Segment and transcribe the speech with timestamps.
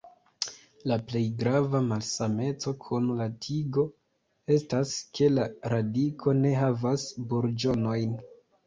[0.91, 3.87] La plej grava malsameco kun la tigo
[4.57, 8.23] estas ke la radiko ne havas burĝonojn.